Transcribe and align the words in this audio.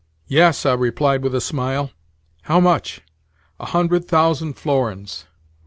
"Yes," 0.25 0.65
I 0.65 0.73
replied 0.73 1.21
with 1.21 1.35
a 1.35 1.39
smile. 1.41 1.91
"How 2.41 2.59
much?" 2.59 3.01
"A 3.59 3.67
hundred 3.67 4.05
thousand 4.07 4.53
florins." 4.53 5.27